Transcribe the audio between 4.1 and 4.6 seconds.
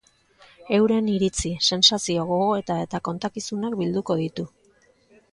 ditu.